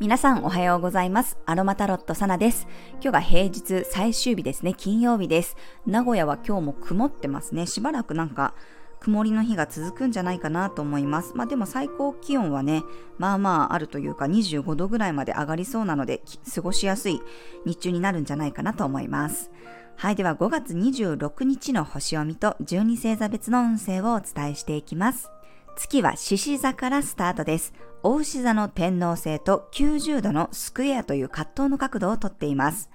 [0.00, 1.38] 皆さんおはようございます。
[1.46, 2.66] アロマタロットサナです。
[2.94, 4.74] 今日が平日最終日ですね。
[4.74, 5.56] 金曜日です。
[5.86, 7.68] 名古屋は今日も曇ってますね。
[7.68, 8.56] しばらくなんか
[8.98, 11.34] 曇りの日が続くんじゃないかなと思います。
[11.36, 12.82] まあでも最高気温はね、
[13.18, 16.20] まあまああるというか25度ぐらいまで上がりそうなので、
[16.52, 17.20] 過ごしやすい
[17.64, 19.52] 日中になるんじゃないかなと思います。
[19.94, 20.16] はい。
[20.16, 25.30] では5月26日の星読みと12星座別の運勢をお伝えしていきます。
[25.76, 27.72] 月は獅子座からスタートです。
[28.02, 32.90] 大牛座の天王星と90度のスクエアという葛藤の角度をとっています。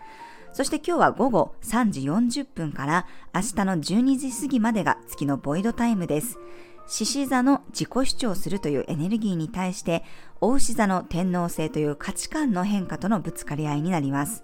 [0.54, 6.40] そして今日は午後3時40分から明日の12時過ぎまでが月のボイドタイムです。
[6.88, 10.04] 獅子座の自己主張するというエネルギーに対して、
[10.42, 14.44] 大牛座の天皇星という価値観の変化とのぶつかり合いになります。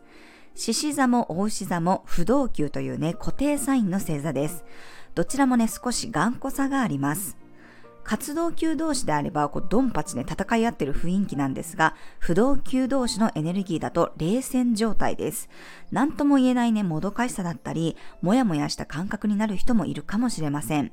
[0.54, 4.64] 獅子座も大牛座も不動級というね、固定サインの星座です。
[5.16, 7.45] どちらもね、少し頑固さがあります。
[8.06, 15.50] 活動級同士であれば、こうドンパチで戦い合ってる雰囲気なんですが、不動級同士のエネルギーだと冷戦状態です。
[15.92, 20.92] 何とも言えないね、もどかしさだったり、もやもやした感覚になる人もいるかもしれません。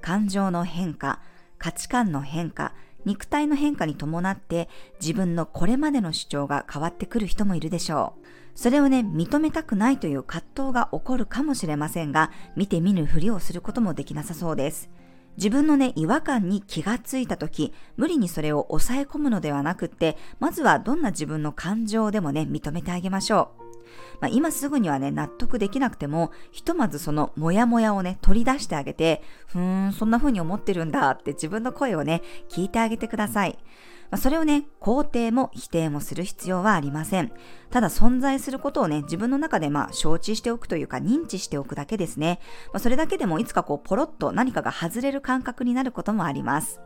[0.00, 1.20] 感情の変化、
[1.58, 4.68] 価値観の変化、肉体の変化に伴って
[5.00, 8.26] 自分のこれまでの主張が変わってくる人もいるでしょう。
[8.56, 14.90] それをね、認めたくないという葛藤が起こるかもしれませんが、見て見ぬふりをすることもできなさそうです。
[15.36, 23.60] 自分のね、違和感に気がついたとき、無理にそれを抑え込むのではなくって、まずはどんな自分の感情でもね、認めてあげましょう。
[24.20, 33.58] まあ、今すぐにはね、納得できなくても、ひとまずそのモヤモヤをね、取り出してあげて、ふーん、そんな風に思ってるんだって自分の声をね、聞いてあげてください。
[34.10, 37.32] まあ、それをね、肯定も否定もする必要はありません。
[37.70, 42.40] ただ存在することをね、自分の中でまあ承知しておくというか認知しておくだけですね。
[42.72, 46.80] まあ、それだけでもいつかこうポロッと何かが外れる感覚になることもあります。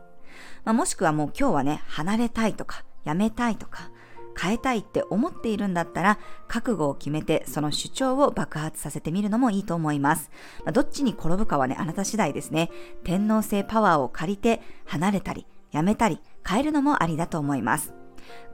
[0.63, 3.91] まあ、もしくはもう今日はね、離れたいとか、やめたいとか、
[4.37, 10.29] 変えたいって思っているんだったら、覚悟を決めてその主張を爆発させてみるのもいいと思います。
[10.65, 12.69] まあ、どっちに転ぶかはね、あなた次第ですね。
[13.03, 17.93] 天皇制パワーを借りて離れたり、やめたり、変えるのもありだと思います。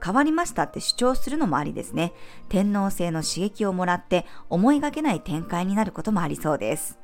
[0.04, 2.12] 変わりましたって主張するのもありですね。
[2.48, 6.98] 天皇制の刺激をもらって思いがけない展開になることもありそうです。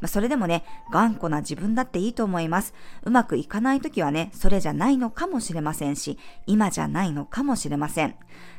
[0.00, 2.74] まあ、それでもね、頑固な自分だっていいと思います。
[3.04, 8.16] うまくいかない時はね、それじゃないのかもしれませんし、今じゃないのかもしれません。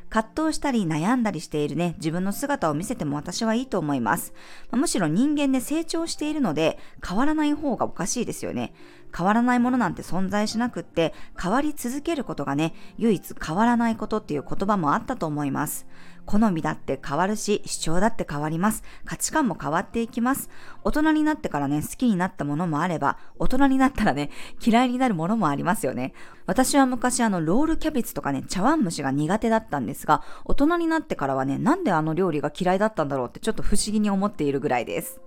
[0.09, 4.33] 葛藤したり悩んだりしているね、自分の姿を見せても私はいいと思います。
[4.71, 8.73] ま、むしろ人間で成長しているので、変わらない方がおかしいですよね。
[9.15, 15.87] 変わらないものなんて存在しなくって、変わり続けることがね、唯一変わらないことっていう言葉もあったと思います。
[16.25, 18.83] 好みだって変わるし、主張だって変わります。
[19.05, 20.49] 価値観も変わっていきます。
[20.83, 24.31] 大人になってからね、好きになったものもあれば、大人になったらね、
[24.65, 26.13] 嫌いになるものもありますよね。
[26.45, 35.21] 私は昔あの、ロールキャベツとかね、茶碗蒸しが苦手だったんですが、大人になってからはね、なんであの料理が嫌いだったんだろうってちょっと不思議に思っているぐらいです。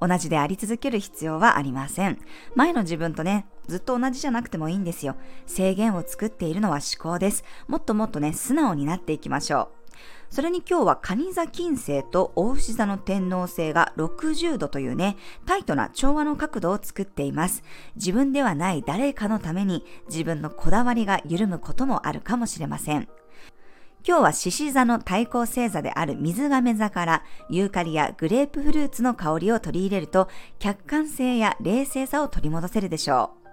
[0.00, 2.18] 同じであり続ける必要はありません。
[2.54, 5.16] 前の自分とね、ずっと同じじゃなくてもいいんですよ。
[5.46, 7.44] 制限を作っているのは思考です。
[7.68, 9.80] もっともっとね、素直になっていきましょう。
[10.30, 17.64] それに今日は蟹座金星と大牛座の天皇星が60度というね、タイトな調和の角度を作っています。
[17.96, 23.08] 自分ではない誰かのために自分のこだわりが緩むこともあるかもしれません。
[24.06, 30.28] 今日は獅子座の対抗星座である水亀座からユーカリやグレープフルーツの香りを取り入れると
[30.58, 33.48] 客観性や冷静さを取り戻せるでしょう。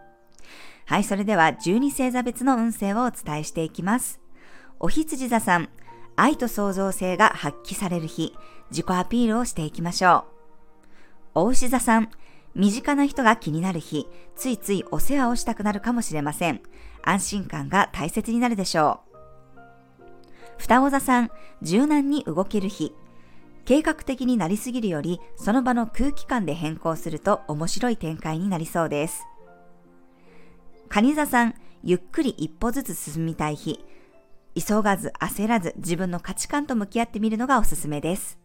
[0.85, 4.21] はい、それでは12星座別の運勢をお伝えしていきます。
[4.79, 5.69] お羊座さん、
[6.15, 8.33] 愛と創造性が発揮される日、
[8.71, 10.25] 自己アピールをしていきましょ
[11.35, 11.41] う。
[11.41, 12.09] お牛座さん、
[12.55, 16.61] 身近な人が気になる日、ついついお世話をしたくなるかもしれません。
[17.03, 19.06] 安心感が大切になるでしょう。
[20.57, 21.31] 双子座さん、
[21.61, 22.93] 柔軟に動ける日。
[23.65, 29.27] 計画的になりすぎるより、その場の空気感で変更すると面白い展開になりそうです。
[30.89, 33.85] 蟹座さん、ゆっくり一歩ずつ進みたい日。
[34.55, 38.39] 急がず焦らず自分の価値観と向き合ってみるのがおすすめです。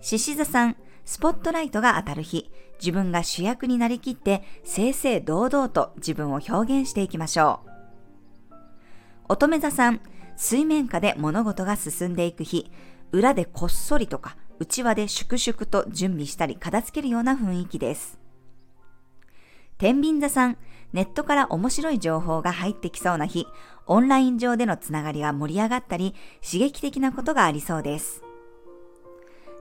[0.00, 7.70] 獅子座さん、スポットライトが当たる日、自分が主役になりきって正々堂々と自分を表現していきましょう。
[9.28, 10.00] 乙女座さん、
[10.42, 12.72] 水面下で物事が進んでいく日、
[13.12, 18.18] 裏でこっそりとか内輪で粛々と準備したり片付けるような雰囲気です。
[19.76, 20.56] 天秤座さん、
[20.94, 23.46] ネットから面白い情報が入ってきそうな日、
[23.86, 28.22] オンライン上でのつながりが盛り上がったり、刺激的なことがありそうです。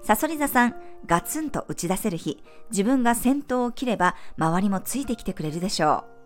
[0.01, 0.75] サソリ座さん、
[1.05, 2.41] ガツンと打ち出せる日、
[2.71, 6.18] 自分が先頭を切れば周りもついてきてくれるでしょう。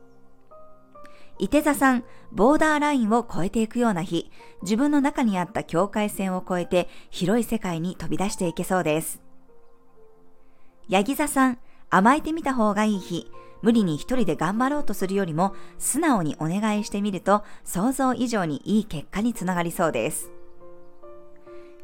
[1.39, 4.31] 伊手座さん、ボーダーラインを越えていくような日、
[4.61, 9.21] 自分の中にあった境界線を越えて広い世界に飛び出していけそうです。
[10.89, 11.57] ヤギ座さん、
[11.89, 13.31] 甘えてみた方がいい日、
[13.61, 20.31] 無理に一人で頑張ろうとするよりも素直にお願いしてみると想像以上にいい結果につながりそうです。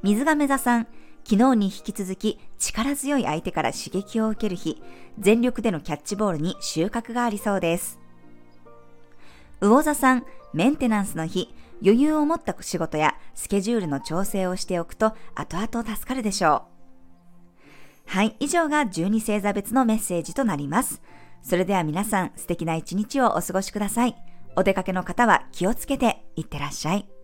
[0.04, 0.88] 水亀座さん、
[1.24, 4.81] 昨日に引き続き力強い相手から刺激を受ける日、
[5.19, 8.00] 全力でのキャッチボールに収穫がありそうです。
[9.62, 16.80] 魚座さん、メンテナンスの日、余裕を持った仕事やスケジュールの調整をしておくと後々助かるでしょう。
[18.06, 21.02] はい、以上が12星座別のメッセージとなります。
[21.42, 24.16] それでは皆さん素敵な一日をお過ごしください。
[24.56, 27.19] お出かけの方は気をつけていってらっしゃい。